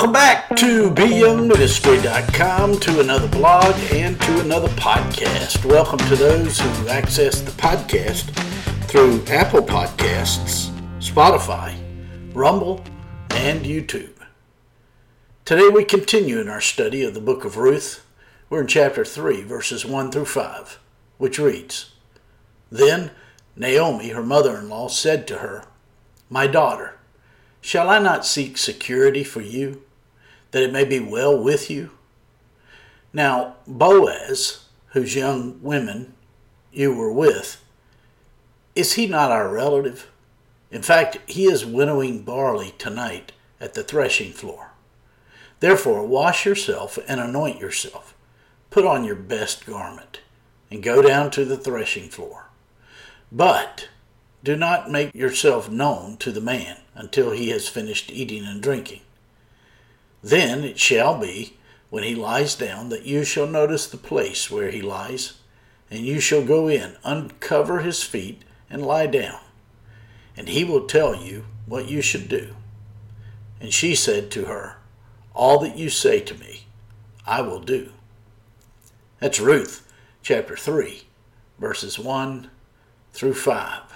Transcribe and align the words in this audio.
Welcome 0.00 0.14
back 0.14 0.56
to 0.56 0.90
byoungministry.com 0.92 2.80
to 2.80 3.00
another 3.00 3.28
blog 3.28 3.74
and 3.92 4.18
to 4.18 4.40
another 4.40 4.68
podcast. 4.68 5.62
Welcome 5.66 5.98
to 5.98 6.16
those 6.16 6.58
who 6.58 6.88
access 6.88 7.42
the 7.42 7.50
podcast 7.50 8.30
through 8.86 9.22
Apple 9.26 9.60
Podcasts, 9.60 10.70
Spotify, 11.00 11.76
Rumble, 12.32 12.82
and 13.32 13.60
YouTube. 13.66 14.14
Today 15.44 15.68
we 15.68 15.84
continue 15.84 16.40
in 16.40 16.48
our 16.48 16.62
study 16.62 17.02
of 17.04 17.12
the 17.12 17.20
book 17.20 17.44
of 17.44 17.58
Ruth. 17.58 18.02
We're 18.48 18.62
in 18.62 18.68
chapter 18.68 19.04
3, 19.04 19.42
verses 19.42 19.84
1 19.84 20.12
through 20.12 20.24
5, 20.24 20.78
which 21.18 21.38
reads 21.38 21.92
Then 22.70 23.10
Naomi, 23.54 24.08
her 24.08 24.22
mother 24.22 24.56
in 24.56 24.70
law, 24.70 24.88
said 24.88 25.26
to 25.26 25.40
her, 25.40 25.66
My 26.30 26.46
daughter, 26.46 26.94
Shall 27.60 27.90
I 27.90 27.98
not 27.98 28.24
seek 28.24 28.56
security 28.56 29.22
for 29.22 29.42
you, 29.42 29.82
that 30.50 30.62
it 30.62 30.72
may 30.72 30.84
be 30.84 31.00
well 31.00 31.36
with 31.36 31.70
you? 31.70 31.90
Now, 33.12 33.56
Boaz, 33.66 34.66
whose 34.88 35.16
young 35.16 35.60
women 35.62 36.14
you 36.72 36.94
were 36.94 37.12
with, 37.12 37.62
is 38.74 38.94
he 38.94 39.06
not 39.06 39.30
our 39.30 39.48
relative? 39.48 40.10
In 40.70 40.82
fact, 40.82 41.18
he 41.26 41.46
is 41.46 41.66
winnowing 41.66 42.22
barley 42.22 42.74
tonight 42.78 43.32
at 43.60 43.74
the 43.74 43.82
threshing 43.82 44.32
floor. 44.32 44.70
Therefore, 45.58 46.06
wash 46.06 46.46
yourself 46.46 46.98
and 47.06 47.20
anoint 47.20 47.60
yourself. 47.60 48.14
Put 48.70 48.86
on 48.86 49.04
your 49.04 49.16
best 49.16 49.66
garment, 49.66 50.20
and 50.70 50.82
go 50.82 51.02
down 51.02 51.30
to 51.32 51.44
the 51.44 51.56
threshing 51.56 52.08
floor. 52.08 52.46
But 53.32 53.88
do 54.42 54.56
not 54.56 54.90
make 54.90 55.14
yourself 55.14 55.68
known 55.68 56.16
to 56.18 56.30
the 56.30 56.40
man 56.40 56.78
until 56.94 57.32
he 57.32 57.50
has 57.50 57.68
finished 57.68 58.10
eating 58.10 58.44
and 58.44 58.62
drinking. 58.62 59.02
Then 60.22 60.64
it 60.64 60.78
shall 60.78 61.18
be, 61.18 61.56
when 61.88 62.04
he 62.04 62.14
lies 62.14 62.54
down, 62.54 62.88
that 62.90 63.04
you 63.04 63.24
shall 63.24 63.46
notice 63.46 63.86
the 63.86 63.96
place 63.96 64.50
where 64.50 64.70
he 64.70 64.82
lies, 64.82 65.34
and 65.90 66.00
you 66.00 66.20
shall 66.20 66.44
go 66.44 66.68
in, 66.68 66.96
uncover 67.04 67.80
his 67.80 68.02
feet, 68.02 68.42
and 68.68 68.84
lie 68.84 69.06
down. 69.06 69.40
And 70.36 70.48
he 70.48 70.64
will 70.64 70.86
tell 70.86 71.16
you 71.16 71.46
what 71.66 71.88
you 71.88 72.02
should 72.02 72.28
do. 72.28 72.54
And 73.60 73.74
she 73.74 73.94
said 73.94 74.30
to 74.32 74.44
her, 74.46 74.76
All 75.34 75.58
that 75.60 75.76
you 75.76 75.90
say 75.90 76.20
to 76.20 76.34
me, 76.34 76.66
I 77.26 77.42
will 77.42 77.60
do. 77.60 77.92
That's 79.18 79.40
Ruth 79.40 79.86
chapter 80.22 80.56
3, 80.56 81.02
verses 81.58 81.98
1 81.98 82.50
through 83.12 83.34
5. 83.34 83.89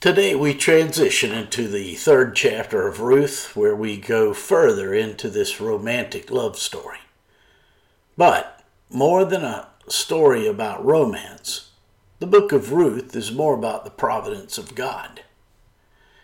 Today 0.00 0.36
we 0.36 0.54
transition 0.54 1.32
into 1.32 1.66
the 1.66 1.96
third 1.96 2.36
chapter 2.36 2.86
of 2.86 3.00
Ruth, 3.00 3.56
where 3.56 3.74
we 3.74 3.96
go 3.96 4.32
further 4.32 4.94
into 4.94 5.28
this 5.28 5.60
romantic 5.60 6.30
love 6.30 6.56
story. 6.56 6.98
But 8.16 8.62
more 8.88 9.24
than 9.24 9.42
a 9.42 9.70
story 9.88 10.46
about 10.46 10.84
romance, 10.84 11.70
the 12.20 12.28
book 12.28 12.52
of 12.52 12.70
Ruth 12.70 13.16
is 13.16 13.32
more 13.32 13.54
about 13.54 13.82
the 13.82 13.90
providence 13.90 14.56
of 14.56 14.76
God. 14.76 15.22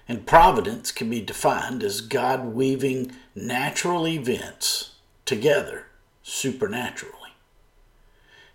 And 0.07 0.25
providence 0.25 0.93
can 0.93 1.11
be 1.11 1.21
defined 1.21 1.83
as 1.83 2.01
God 2.01 2.55
weaving 2.55 3.11
natural 3.35 4.07
events 4.07 4.93
together 5.25 5.87
supernaturally. 6.23 7.35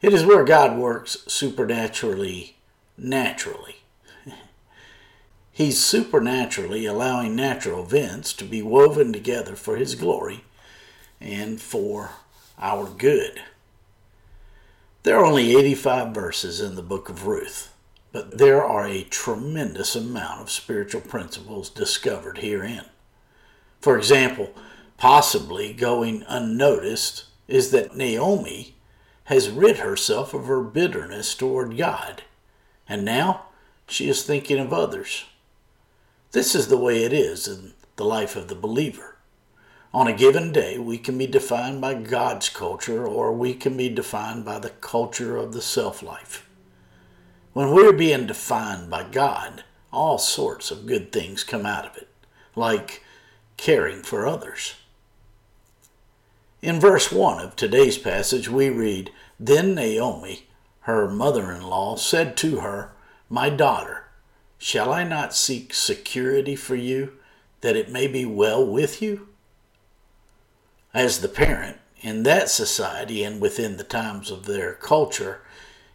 It 0.01 0.13
is 0.13 0.25
where 0.25 0.45
God 0.45 0.77
works 0.77 1.17
supernaturally 1.27 2.55
naturally. 2.97 3.78
He's 5.51 5.83
supernaturally 5.83 6.85
allowing 6.85 7.35
natural 7.35 7.83
events 7.83 8.33
to 8.33 8.45
be 8.45 8.61
woven 8.61 9.11
together 9.11 9.55
for 9.55 9.75
His 9.75 9.95
glory 9.95 10.43
and 11.19 11.59
for 11.59 12.11
our 12.57 12.85
good. 12.85 13.41
There 15.03 15.17
are 15.17 15.25
only 15.25 15.55
85 15.55 16.13
verses 16.13 16.61
in 16.61 16.75
the 16.75 16.81
book 16.81 17.09
of 17.09 17.25
Ruth, 17.25 17.73
but 18.11 18.37
there 18.37 18.63
are 18.63 18.85
a 18.85 19.03
tremendous 19.03 19.95
amount 19.95 20.41
of 20.41 20.51
spiritual 20.51 21.01
principles 21.01 21.69
discovered 21.69 22.39
herein. 22.39 22.85
For 23.79 23.97
example, 23.97 24.53
possibly 24.97 25.73
going 25.73 26.25
unnoticed 26.27 27.25
is 27.47 27.71
that 27.71 27.95
Naomi 27.95 28.75
has 29.25 29.49
rid 29.49 29.77
herself 29.77 30.33
of 30.33 30.45
her 30.45 30.61
bitterness 30.61 31.33
toward 31.35 31.77
God, 31.77 32.23
and 32.87 33.05
now 33.05 33.45
she 33.87 34.09
is 34.09 34.23
thinking 34.23 34.59
of 34.59 34.73
others. 34.73 35.25
This 36.31 36.53
is 36.53 36.67
the 36.67 36.77
way 36.77 37.03
it 37.03 37.11
is 37.11 37.47
in 37.47 37.73
the 37.95 38.05
life 38.05 38.35
of 38.35 38.49
the 38.49 38.55
believer. 38.55 39.15
On 39.91 40.05
a 40.05 40.13
given 40.13 40.51
day, 40.51 40.77
we 40.77 40.99
can 40.99 41.17
be 41.17 41.25
defined 41.25 41.81
by 41.81 41.95
God's 41.95 42.49
culture 42.49 43.07
or 43.07 43.33
we 43.33 43.55
can 43.55 43.75
be 43.75 43.89
defined 43.89 44.45
by 44.45 44.59
the 44.59 44.69
culture 44.69 45.37
of 45.37 45.53
the 45.53 45.61
self 45.61 46.03
life. 46.03 46.47
When 47.53 47.71
we're 47.71 47.93
being 47.93 48.27
defined 48.27 48.91
by 48.91 49.05
God, 49.09 49.63
all 49.91 50.19
sorts 50.19 50.69
of 50.69 50.85
good 50.85 51.11
things 51.11 51.43
come 51.43 51.65
out 51.65 51.87
of 51.87 51.97
it, 51.97 52.09
like 52.55 53.03
caring 53.57 54.03
for 54.03 54.27
others. 54.27 54.75
In 56.61 56.79
verse 56.79 57.11
1 57.11 57.43
of 57.43 57.55
today's 57.55 57.97
passage, 57.97 58.47
we 58.47 58.69
read 58.69 59.11
Then 59.39 59.73
Naomi, 59.73 60.45
her 60.81 61.09
mother 61.09 61.51
in 61.51 61.63
law, 61.63 61.95
said 61.95 62.37
to 62.37 62.59
her, 62.59 62.91
My 63.29 63.49
daughter, 63.49 64.08
Shall 64.61 64.91
I 64.91 65.05
not 65.05 65.33
seek 65.33 65.73
security 65.73 66.55
for 66.55 66.75
you, 66.75 67.13
that 67.61 67.77
it 67.77 67.89
may 67.89 68.07
be 68.07 68.25
well 68.25 68.63
with 68.63 69.01
you? 69.01 69.29
As 70.93 71.21
the 71.21 71.29
parent, 71.29 71.77
in 72.01 72.23
that 72.23 72.49
society 72.49 73.23
and 73.23 73.39
within 73.39 73.77
the 73.77 73.85
times 73.85 74.29
of 74.29 74.45
their 74.45 74.73
culture, 74.73 75.41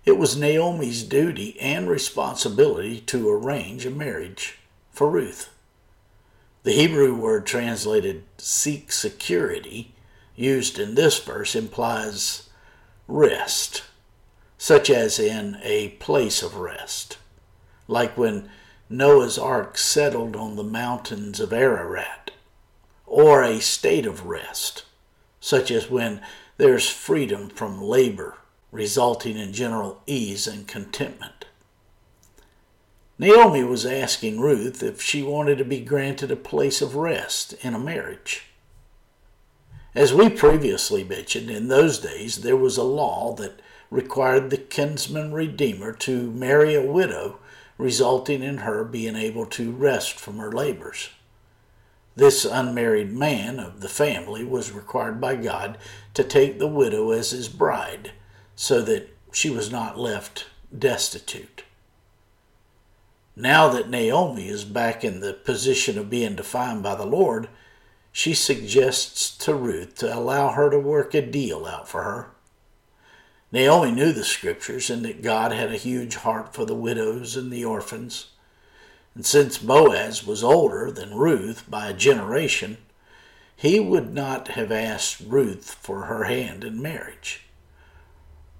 it 0.07 0.17
was 0.17 0.37
Naomi's 0.37 1.03
duty 1.03 1.61
and 1.61 1.91
responsibility 1.91 3.01
to 3.03 3.29
arrange 3.29 3.85
a 3.85 3.91
marriage 3.91 4.59
for 4.91 5.11
Ruth. 5.11 5.51
The 6.63 6.73
Hebrew 6.73 7.15
word 7.15 7.45
translated 7.45 8.25
seek 8.39 8.93
security, 8.93 9.93
used 10.37 10.79
in 10.79 10.95
this 10.95 11.19
verse, 11.19 11.55
implies 11.55 12.49
rest, 13.07 13.83
such 14.57 14.89
as 14.89 15.19
in 15.19 15.59
a 15.63 15.89
place 16.01 16.43
of 16.43 16.57
rest 16.57 17.19
like 17.87 18.17
when 18.17 18.49
Noah's 18.89 19.39
ark 19.39 19.79
settled 19.79 20.37
on 20.37 20.57
the 20.57 20.65
mountains 20.65 21.41
of 21.41 21.53
Ararat, 21.53 22.31
or 23.07 23.43
a 23.43 23.61
state 23.61 24.07
of 24.07 24.27
rest, 24.27 24.85
such 25.41 25.71
as 25.71 25.91
when 25.91 26.21
there's 26.57 26.89
freedom 26.89 27.49
from 27.49 27.83
labor, 27.83 28.39
resulting 28.71 29.37
in 29.37 29.53
general 29.53 30.03
ease 30.07 30.47
and 30.47 30.67
contentment. 30.67 31.47
Naomi 33.19 33.63
was 33.63 33.87
asking 33.87 34.41
Ruth 34.41 34.83
if 34.83 35.01
she 35.01 35.23
wanted 35.23 35.59
to 35.59 35.65
be 35.65 35.81
granted 35.81 36.31
a 36.31 36.37
place 36.37 36.83
of 36.83 36.97
rest 36.97 37.53
in 37.63 37.73
a 37.75 37.79
marriage. 37.79 38.47
As 39.95 40.13
we 40.13 40.29
previously 40.29 41.05
mentioned, 41.05 41.49
in 41.51 41.69
those 41.69 42.01
days 42.01 42.39
there 42.39 42.57
was 42.57 42.77
a 42.77 42.83
law 42.83 43.33
that 43.37 43.61
required 43.91 44.51
the 44.51 44.57
kinsman 44.57 45.33
redeemer 45.33 45.93
to 45.93 46.33
marry 46.33 46.75
a 46.75 46.83
widow 46.83 47.39
resulting 47.79 48.43
in 48.43 48.59
her 48.59 48.85
being 48.85 49.17
able 49.17 49.47
to 49.47 49.73
rest 49.73 50.19
from 50.19 50.39
her 50.39 50.53
labors. 50.53 51.11
This 52.17 52.45
unmarried 52.45 53.13
man 53.13 53.59
of 53.59 53.81
the 53.81 53.89
family 53.89 54.45
was 54.45 54.71
required 54.71 55.21
by 55.21 55.35
God 55.37 55.79
to 56.15 56.23
take 56.23 56.59
the 56.59 56.69
widow 56.69 57.11
as 57.11 57.31
his 57.31 57.49
bride, 57.49 58.13
so 58.55 58.81
that 58.83 59.09
she 59.33 59.51
was 59.51 59.73
not 59.73 59.99
left 59.99 60.47
destitute. 60.77 61.65
Now 63.37 63.69
that 63.69 63.91
Naomi 63.91 64.49
is 64.49 64.65
back 64.65 65.03
in 65.03 65.19
the 65.19 65.35
position 65.35 65.99
of 65.99 66.09
being 66.09 66.37
defined 66.37 66.85
by 66.85 66.95
the 66.95 67.07
Lord, 67.07 67.49
she 68.13 68.33
suggests 68.33 69.37
to 69.39 69.57
Ruth 69.57 69.97
to 69.97 70.17
allow 70.17 70.51
her 70.51 70.71
to 70.71 70.79
work 70.79 71.15
a 71.15 71.23
deal 71.23 71.67
out 71.67 71.89
for 71.89 72.05
her. 72.05 72.31
Naomi 73.55 73.93
knew 73.93 74.13
the 74.13 74.25
scriptures 74.25 74.91
and 74.91 75.05
that 75.05 75.23
God 75.23 75.53
had 75.53 75.71
a 75.71 75.77
huge 75.77 76.17
heart 76.17 76.53
for 76.53 76.65
the 76.65 76.75
widows 76.75 77.37
and 77.37 77.53
the 77.53 77.65
orphans. 77.65 78.31
And 79.15 79.25
since 79.25 79.59
Boaz 79.59 80.27
was 80.27 80.43
older 80.43 80.91
than 80.91 81.15
Ruth 81.15 81.63
by 81.71 81.87
a 81.87 81.95
generation, 81.95 82.79
he 83.55 83.79
would 83.79 84.13
not 84.13 84.49
have 84.49 84.73
asked 84.73 85.21
Ruth 85.21 85.75
for 85.75 86.07
her 86.07 86.25
hand 86.25 86.65
in 86.65 86.83
marriage. 86.83 87.47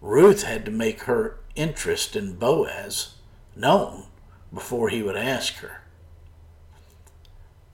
Ruth 0.01 0.45
had 0.45 0.65
to 0.67 0.71
make 0.71 1.03
her 1.03 1.41
interest 1.57 2.15
in 2.15 2.37
Boaz 2.37 3.17
known 3.57 4.05
before 4.53 4.91
he 4.91 5.03
would 5.03 5.17
ask 5.17 5.55
her. 5.55 5.83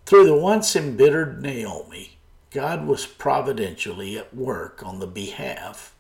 Through 0.07 0.25
the 0.25 0.37
once 0.37 0.75
embittered 0.75 1.43
Naomi, 1.43 2.17
God 2.51 2.87
was 2.87 3.05
providentially 3.05 4.17
at 4.17 4.35
work 4.35 4.83
on 4.83 5.01
the 5.01 5.07
behalf 5.07 5.95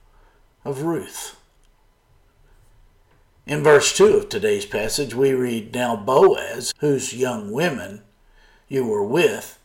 of 0.64 0.82
Ruth. 0.82 1.36
In 3.46 3.62
verse 3.62 3.96
2 3.96 4.16
of 4.16 4.28
today's 4.28 4.66
passage, 4.66 5.14
we 5.14 5.32
read 5.32 5.74
Now 5.74 5.96
Boaz, 5.96 6.72
whose 6.78 7.14
young 7.14 7.50
women 7.50 8.02
you 8.68 8.86
were 8.86 9.04
with, 9.04 9.58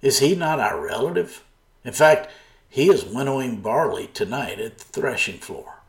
Is 0.00 0.20
he 0.20 0.34
not 0.34 0.60
our 0.60 0.80
relative? 0.80 1.44
In 1.84 1.92
fact, 1.92 2.30
he 2.68 2.88
is 2.88 3.04
winnowing 3.04 3.60
barley 3.60 4.08
tonight 4.08 4.58
at 4.58 4.78
the 4.78 4.84
threshing 4.84 5.38
floor. 5.38 5.80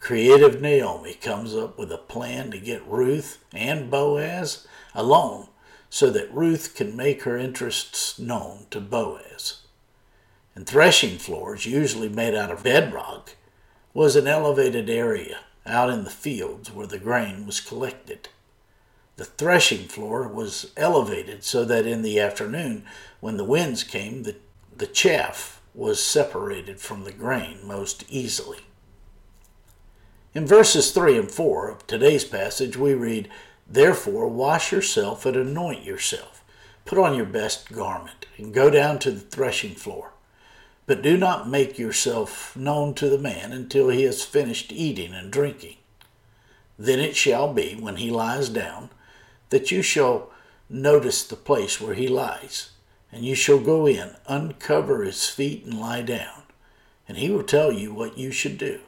Creative 0.00 0.60
Naomi 0.60 1.14
comes 1.14 1.54
up 1.54 1.78
with 1.78 1.92
a 1.92 1.98
plan 1.98 2.50
to 2.50 2.58
get 2.58 2.86
Ruth 2.86 3.38
and 3.52 3.90
Boaz 3.90 4.66
alone 4.94 5.48
so 5.88 6.10
that 6.10 6.32
Ruth 6.32 6.74
can 6.74 6.96
make 6.96 7.22
her 7.22 7.36
interests 7.36 8.18
known 8.18 8.66
to 8.70 8.80
Boaz. 8.80 9.61
And 10.54 10.66
threshing 10.66 11.18
floors, 11.18 11.66
usually 11.66 12.08
made 12.08 12.34
out 12.34 12.50
of 12.50 12.62
bedrock, 12.62 13.36
was 13.94 14.16
an 14.16 14.26
elevated 14.26 14.90
area 14.90 15.40
out 15.66 15.90
in 15.90 16.04
the 16.04 16.10
fields 16.10 16.70
where 16.70 16.86
the 16.86 16.98
grain 16.98 17.46
was 17.46 17.60
collected. 17.60 18.28
The 19.16 19.24
threshing 19.24 19.88
floor 19.88 20.26
was 20.26 20.72
elevated 20.76 21.44
so 21.44 21.64
that 21.64 21.86
in 21.86 22.02
the 22.02 22.18
afternoon, 22.18 22.84
when 23.20 23.36
the 23.36 23.44
winds 23.44 23.84
came, 23.84 24.22
the, 24.22 24.36
the 24.76 24.86
chaff 24.86 25.60
was 25.74 26.02
separated 26.02 26.80
from 26.80 27.04
the 27.04 27.12
grain 27.12 27.58
most 27.64 28.04
easily. 28.08 28.60
In 30.34 30.46
verses 30.46 30.92
3 30.92 31.18
and 31.18 31.30
4 31.30 31.68
of 31.68 31.86
today's 31.86 32.24
passage, 32.24 32.76
we 32.76 32.94
read, 32.94 33.28
Therefore, 33.68 34.28
wash 34.28 34.72
yourself 34.72 35.26
and 35.26 35.36
anoint 35.36 35.84
yourself. 35.84 36.42
Put 36.84 36.98
on 36.98 37.14
your 37.14 37.26
best 37.26 37.70
garment 37.70 38.26
and 38.38 38.52
go 38.52 38.70
down 38.70 38.98
to 39.00 39.10
the 39.10 39.20
threshing 39.20 39.74
floor. 39.74 40.11
But 40.92 41.00
do 41.00 41.16
not 41.16 41.48
make 41.48 41.78
yourself 41.78 42.54
known 42.54 42.92
to 42.96 43.08
the 43.08 43.16
man 43.16 43.50
until 43.50 43.88
he 43.88 44.02
has 44.02 44.26
finished 44.26 44.70
eating 44.70 45.14
and 45.14 45.30
drinking. 45.32 45.78
Then 46.78 46.98
it 47.00 47.16
shall 47.16 47.50
be, 47.50 47.74
when 47.80 47.96
he 47.96 48.10
lies 48.10 48.50
down, 48.50 48.90
that 49.48 49.70
you 49.70 49.80
shall 49.80 50.28
notice 50.68 51.24
the 51.24 51.34
place 51.34 51.80
where 51.80 51.94
he 51.94 52.08
lies, 52.08 52.72
and 53.10 53.24
you 53.24 53.34
shall 53.34 53.58
go 53.58 53.86
in, 53.86 54.16
uncover 54.26 55.02
his 55.02 55.30
feet, 55.30 55.64
and 55.64 55.80
lie 55.80 56.02
down, 56.02 56.42
and 57.08 57.16
he 57.16 57.30
will 57.30 57.42
tell 57.42 57.72
you 57.72 57.94
what 57.94 58.18
you 58.18 58.30
should 58.30 58.58
do. 58.58 58.80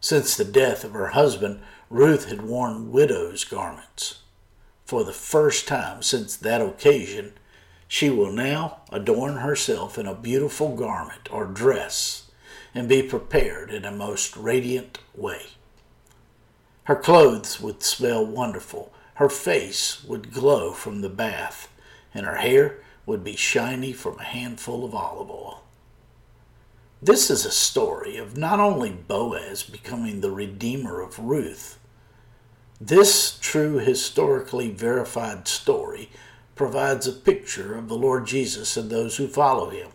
Since 0.00 0.36
the 0.36 0.44
death 0.44 0.82
of 0.82 0.90
her 0.94 1.10
husband, 1.10 1.60
Ruth 1.88 2.28
had 2.28 2.42
worn 2.42 2.90
widow's 2.90 3.44
garments. 3.44 4.22
For 4.86 5.04
the 5.04 5.12
first 5.12 5.68
time 5.68 6.02
since 6.02 6.34
that 6.34 6.60
occasion, 6.60 7.34
she 7.88 8.10
will 8.10 8.32
now 8.32 8.80
adorn 8.90 9.36
herself 9.36 9.98
in 9.98 10.06
a 10.06 10.14
beautiful 10.14 10.74
garment 10.74 11.28
or 11.32 11.46
dress 11.46 12.30
and 12.74 12.88
be 12.88 13.02
prepared 13.02 13.70
in 13.70 13.84
a 13.84 13.90
most 13.90 14.36
radiant 14.36 14.98
way. 15.14 15.42
Her 16.84 16.96
clothes 16.96 17.60
would 17.60 17.82
smell 17.82 18.24
wonderful, 18.24 18.92
her 19.14 19.28
face 19.28 20.04
would 20.04 20.32
glow 20.32 20.72
from 20.72 21.00
the 21.00 21.08
bath, 21.08 21.68
and 22.12 22.26
her 22.26 22.36
hair 22.36 22.78
would 23.06 23.24
be 23.24 23.36
shiny 23.36 23.92
from 23.92 24.18
a 24.18 24.24
handful 24.24 24.84
of 24.84 24.94
olive 24.94 25.30
oil. 25.30 25.62
This 27.02 27.30
is 27.30 27.44
a 27.44 27.50
story 27.50 28.16
of 28.16 28.36
not 28.36 28.58
only 28.58 28.90
Boaz 28.90 29.62
becoming 29.62 30.20
the 30.20 30.30
redeemer 30.30 31.00
of 31.00 31.18
Ruth. 31.18 31.78
This 32.80 33.38
true 33.38 33.78
historically 33.78 34.70
verified 34.70 35.46
story 35.48 36.10
provides 36.56 37.06
a 37.06 37.12
picture 37.12 37.76
of 37.76 37.88
the 37.88 37.94
Lord 37.94 38.26
Jesus 38.26 38.76
and 38.76 38.90
those 38.90 39.18
who 39.18 39.28
follow 39.28 39.70
him. 39.70 39.90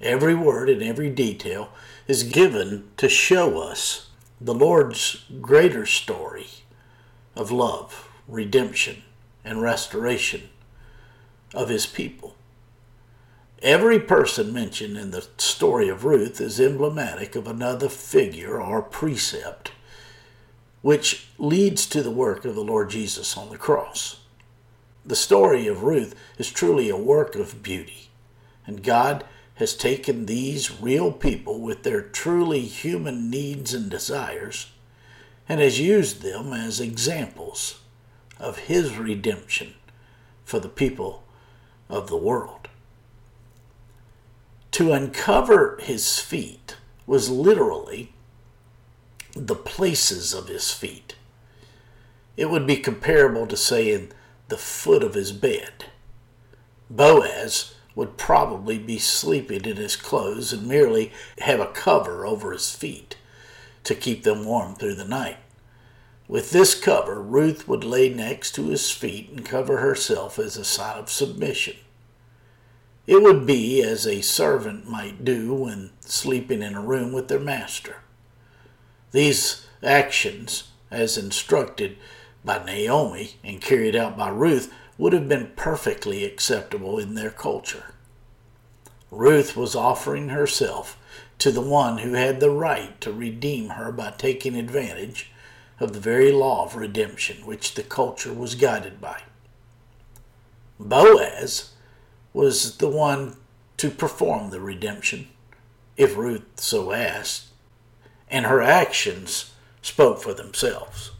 Every 0.00 0.34
word 0.34 0.68
and 0.68 0.82
every 0.82 1.08
detail 1.08 1.70
is 2.06 2.24
given 2.24 2.90
to 2.96 3.08
show 3.08 3.60
us 3.60 4.10
the 4.40 4.54
Lord's 4.54 5.24
greater 5.40 5.86
story 5.86 6.48
of 7.36 7.52
love, 7.52 8.08
redemption, 8.26 9.04
and 9.44 9.62
restoration 9.62 10.50
of 11.54 11.68
his 11.68 11.86
people. 11.86 12.34
Every 13.62 14.00
person 14.00 14.52
mentioned 14.52 14.98
in 14.98 15.12
the 15.12 15.28
story 15.38 15.88
of 15.88 16.04
Ruth 16.04 16.40
is 16.40 16.60
emblematic 16.60 17.36
of 17.36 17.46
another 17.46 17.88
figure 17.88 18.60
or 18.60 18.82
precept 18.82 19.70
which 20.82 21.28
leads 21.38 21.86
to 21.86 22.02
the 22.02 22.10
work 22.10 22.44
of 22.44 22.56
the 22.56 22.64
Lord 22.64 22.90
Jesus 22.90 23.36
on 23.36 23.50
the 23.50 23.56
cross. 23.56 24.21
The 25.04 25.16
story 25.16 25.66
of 25.66 25.82
Ruth 25.82 26.14
is 26.38 26.50
truly 26.50 26.88
a 26.88 26.96
work 26.96 27.34
of 27.34 27.62
beauty, 27.62 28.10
and 28.66 28.82
God 28.82 29.24
has 29.56 29.74
taken 29.74 30.26
these 30.26 30.80
real 30.80 31.12
people 31.12 31.60
with 31.60 31.82
their 31.82 32.02
truly 32.02 32.60
human 32.60 33.30
needs 33.30 33.74
and 33.74 33.90
desires 33.90 34.70
and 35.48 35.60
has 35.60 35.80
used 35.80 36.22
them 36.22 36.52
as 36.52 36.80
examples 36.80 37.80
of 38.38 38.58
His 38.58 38.96
redemption 38.96 39.74
for 40.44 40.60
the 40.60 40.68
people 40.68 41.24
of 41.88 42.08
the 42.08 42.16
world. 42.16 42.68
To 44.72 44.92
uncover 44.92 45.78
his 45.82 46.18
feet 46.18 46.76
was 47.06 47.30
literally 47.30 48.12
the 49.34 49.54
places 49.54 50.32
of 50.32 50.48
his 50.48 50.72
feet. 50.72 51.14
It 52.36 52.48
would 52.50 52.66
be 52.66 52.76
comparable 52.76 53.46
to 53.46 53.56
saying 53.56 54.12
the 54.52 54.58
foot 54.58 55.02
of 55.02 55.14
his 55.14 55.32
bed. 55.32 55.86
Boaz 56.90 57.72
would 57.94 58.18
probably 58.18 58.78
be 58.78 58.98
sleeping 58.98 59.64
in 59.64 59.76
his 59.76 59.96
clothes 59.96 60.52
and 60.52 60.68
merely 60.68 61.10
have 61.38 61.58
a 61.58 61.72
cover 61.72 62.26
over 62.26 62.52
his 62.52 62.74
feet 62.74 63.16
to 63.82 63.94
keep 63.94 64.24
them 64.24 64.44
warm 64.44 64.74
through 64.74 64.94
the 64.94 65.06
night. 65.06 65.38
With 66.28 66.50
this 66.50 66.78
cover, 66.78 67.18
Ruth 67.18 67.66
would 67.66 67.82
lay 67.82 68.10
next 68.10 68.54
to 68.56 68.68
his 68.68 68.90
feet 68.90 69.30
and 69.30 69.42
cover 69.42 69.78
herself 69.78 70.38
as 70.38 70.58
a 70.58 70.66
sign 70.66 70.98
of 70.98 71.08
submission. 71.08 71.76
It 73.06 73.22
would 73.22 73.46
be 73.46 73.82
as 73.82 74.06
a 74.06 74.20
servant 74.20 74.86
might 74.86 75.24
do 75.24 75.54
when 75.54 75.92
sleeping 76.00 76.60
in 76.60 76.74
a 76.74 76.82
room 76.82 77.14
with 77.14 77.28
their 77.28 77.40
master. 77.40 78.02
These 79.12 79.66
actions, 79.82 80.64
as 80.90 81.16
instructed 81.16 81.96
by 82.44 82.64
Naomi 82.64 83.36
and 83.44 83.60
carried 83.60 83.96
out 83.96 84.16
by 84.16 84.28
Ruth, 84.28 84.72
would 84.98 85.12
have 85.12 85.28
been 85.28 85.52
perfectly 85.56 86.24
acceptable 86.24 86.98
in 86.98 87.14
their 87.14 87.30
culture. 87.30 87.94
Ruth 89.10 89.56
was 89.56 89.74
offering 89.74 90.30
herself 90.30 90.98
to 91.38 91.50
the 91.50 91.60
one 91.60 91.98
who 91.98 92.14
had 92.14 92.40
the 92.40 92.50
right 92.50 93.00
to 93.00 93.12
redeem 93.12 93.70
her 93.70 93.92
by 93.92 94.10
taking 94.12 94.56
advantage 94.56 95.30
of 95.80 95.92
the 95.92 96.00
very 96.00 96.30
law 96.30 96.64
of 96.64 96.76
redemption 96.76 97.44
which 97.44 97.74
the 97.74 97.82
culture 97.82 98.32
was 98.32 98.54
guided 98.54 99.00
by. 99.00 99.22
Boaz 100.78 101.72
was 102.32 102.78
the 102.78 102.88
one 102.88 103.36
to 103.76 103.90
perform 103.90 104.50
the 104.50 104.60
redemption, 104.60 105.28
if 105.96 106.16
Ruth 106.16 106.44
so 106.56 106.92
asked, 106.92 107.46
and 108.28 108.46
her 108.46 108.62
actions 108.62 109.52
spoke 109.82 110.22
for 110.22 110.32
themselves. 110.32 111.10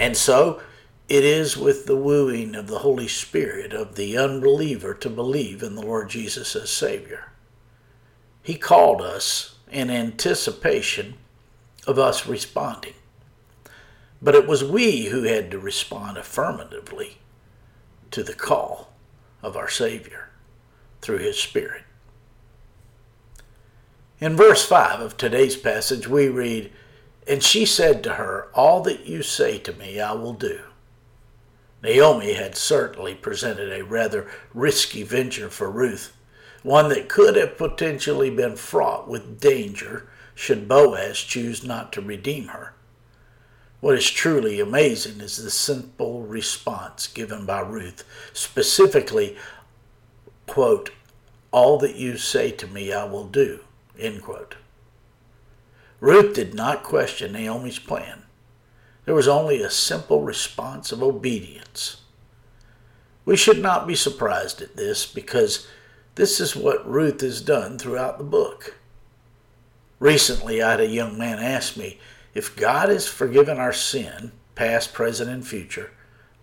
And 0.00 0.16
so 0.16 0.62
it 1.08 1.24
is 1.24 1.58
with 1.58 1.84
the 1.84 1.94
wooing 1.96 2.54
of 2.54 2.68
the 2.68 2.78
Holy 2.78 3.06
Spirit 3.06 3.74
of 3.74 3.96
the 3.96 4.16
unbeliever 4.16 4.94
to 4.94 5.10
believe 5.10 5.62
in 5.62 5.74
the 5.74 5.82
Lord 5.82 6.08
Jesus 6.08 6.56
as 6.56 6.70
Savior. 6.70 7.32
He 8.42 8.54
called 8.54 9.02
us 9.02 9.58
in 9.70 9.90
anticipation 9.90 11.18
of 11.86 11.98
us 11.98 12.26
responding. 12.26 12.94
But 14.22 14.34
it 14.34 14.46
was 14.46 14.64
we 14.64 15.06
who 15.06 15.22
had 15.24 15.50
to 15.50 15.58
respond 15.58 16.16
affirmatively 16.16 17.18
to 18.10 18.22
the 18.22 18.34
call 18.34 18.92
of 19.42 19.54
our 19.56 19.68
Savior 19.68 20.30
through 21.02 21.18
His 21.18 21.38
Spirit. 21.38 21.82
In 24.18 24.36
verse 24.36 24.64
5 24.64 25.00
of 25.00 25.16
today's 25.16 25.56
passage, 25.56 26.08
we 26.08 26.28
read, 26.28 26.70
And 27.26 27.42
she 27.42 27.64
said 27.64 28.02
to 28.04 28.14
her, 28.14 28.48
All 28.54 28.82
that 28.82 29.06
you 29.06 29.22
say 29.22 29.58
to 29.58 29.72
me, 29.72 30.00
I 30.00 30.12
will 30.12 30.32
do. 30.32 30.60
Naomi 31.82 32.34
had 32.34 32.56
certainly 32.56 33.14
presented 33.14 33.72
a 33.72 33.84
rather 33.84 34.28
risky 34.52 35.02
venture 35.02 35.48
for 35.48 35.70
Ruth, 35.70 36.14
one 36.62 36.90
that 36.90 37.08
could 37.08 37.36
have 37.36 37.56
potentially 37.56 38.28
been 38.28 38.56
fraught 38.56 39.08
with 39.08 39.40
danger 39.40 40.08
should 40.34 40.68
Boaz 40.68 41.18
choose 41.18 41.64
not 41.64 41.92
to 41.92 42.00
redeem 42.00 42.48
her. 42.48 42.74
What 43.80 43.96
is 43.96 44.10
truly 44.10 44.60
amazing 44.60 45.20
is 45.20 45.42
the 45.42 45.50
simple 45.50 46.22
response 46.22 47.06
given 47.06 47.46
by 47.46 47.60
Ruth, 47.60 48.04
specifically, 48.34 49.38
quote, 50.46 50.90
All 51.50 51.78
that 51.78 51.96
you 51.96 52.18
say 52.18 52.50
to 52.50 52.66
me 52.66 52.92
I 52.92 53.04
will 53.04 53.26
do, 53.26 53.60
end 53.98 54.22
quote. 54.22 54.56
Ruth 56.00 56.34
did 56.34 56.54
not 56.54 56.82
question 56.82 57.32
Naomi's 57.32 57.78
plan. 57.78 58.22
There 59.04 59.14
was 59.14 59.28
only 59.28 59.62
a 59.62 59.70
simple 59.70 60.22
response 60.22 60.92
of 60.92 61.02
obedience. 61.02 62.00
We 63.24 63.36
should 63.36 63.60
not 63.60 63.86
be 63.86 63.94
surprised 63.94 64.62
at 64.62 64.76
this 64.76 65.06
because 65.06 65.66
this 66.14 66.40
is 66.40 66.56
what 66.56 66.88
Ruth 66.88 67.20
has 67.20 67.40
done 67.40 67.78
throughout 67.78 68.18
the 68.18 68.24
book. 68.24 68.76
Recently, 69.98 70.62
I 70.62 70.72
had 70.72 70.80
a 70.80 70.86
young 70.86 71.18
man 71.18 71.38
ask 71.38 71.76
me, 71.76 71.98
if 72.34 72.56
God 72.56 72.88
has 72.88 73.06
forgiven 73.06 73.58
our 73.58 73.72
sin, 73.72 74.32
past, 74.54 74.94
present, 74.94 75.30
and 75.30 75.46
future, 75.46 75.92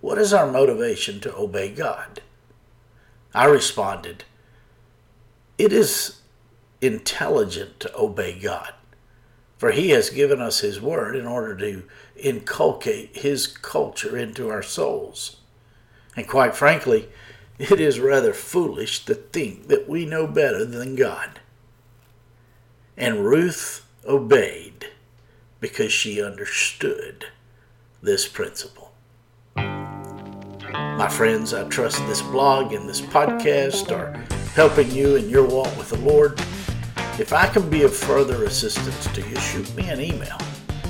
what 0.01 0.17
is 0.17 0.33
our 0.33 0.51
motivation 0.51 1.19
to 1.21 1.35
obey 1.35 1.71
God? 1.71 2.21
I 3.33 3.45
responded, 3.45 4.23
It 5.57 5.73
is 5.73 6.21
intelligent 6.81 7.79
to 7.79 7.97
obey 7.97 8.37
God, 8.37 8.73
for 9.57 9.71
He 9.71 9.89
has 9.89 10.09
given 10.09 10.41
us 10.41 10.59
His 10.59 10.79
Word 10.81 11.15
in 11.15 11.25
order 11.25 11.55
to 11.57 11.83
inculcate 12.15 13.17
His 13.17 13.47
culture 13.47 14.17
into 14.17 14.49
our 14.49 14.63
souls. 14.63 15.37
And 16.15 16.27
quite 16.27 16.55
frankly, 16.55 17.09
it 17.59 17.79
is 17.79 17.99
rather 17.99 18.33
foolish 18.33 19.05
to 19.05 19.15
think 19.15 19.67
that 19.67 19.89
we 19.89 20.05
know 20.05 20.27
better 20.27 20.63
than 20.65 20.95
God. 20.95 21.39
And 22.95 23.25
Ruth 23.25 23.85
obeyed 24.05 24.87
because 25.59 25.91
she 25.91 26.21
understood 26.21 27.25
this 28.01 28.27
principle. 28.27 28.91
My 29.55 31.07
friends, 31.07 31.53
I 31.53 31.63
trust 31.67 31.97
this 32.07 32.21
blog 32.21 32.73
and 32.73 32.89
this 32.89 33.01
podcast 33.01 33.91
are 33.91 34.13
helping 34.53 34.89
you 34.91 35.15
in 35.15 35.29
your 35.29 35.45
walk 35.45 35.75
with 35.77 35.89
the 35.89 35.97
Lord. 35.97 36.39
If 37.19 37.33
I 37.33 37.47
can 37.47 37.67
be 37.67 37.81
of 37.81 37.95
further 37.95 38.43
assistance 38.43 39.07
to 39.15 39.27
you, 39.27 39.35
shoot 39.37 39.75
me 39.75 39.89
an 39.89 39.99
email 39.99 40.37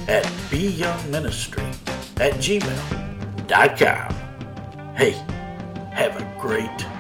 at 0.10 0.26
byoungministry 0.52 1.64
at 2.20 2.34
gmail.com. 2.34 3.46
Hey, 4.96 5.12
have 5.94 6.18
a 6.18 6.38
great. 6.38 6.97